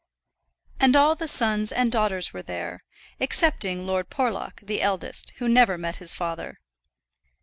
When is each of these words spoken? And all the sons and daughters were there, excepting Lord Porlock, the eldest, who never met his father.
And 0.79 0.95
all 0.95 1.13
the 1.13 1.27
sons 1.27 1.71
and 1.71 1.91
daughters 1.91 2.33
were 2.33 2.41
there, 2.41 2.79
excepting 3.19 3.85
Lord 3.85 4.09
Porlock, 4.09 4.61
the 4.65 4.81
eldest, 4.81 5.31
who 5.35 5.47
never 5.47 5.77
met 5.77 5.97
his 5.97 6.11
father. 6.11 6.57